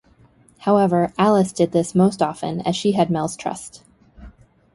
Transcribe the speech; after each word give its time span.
However, 0.61 1.13
Alice 1.15 1.51
did 1.53 1.73
this 1.73 1.93
most 1.93 2.23
often, 2.23 2.61
as 2.61 2.75
she 2.75 2.93
had 2.93 3.11
Mel's 3.11 3.35
trust. 3.35 3.83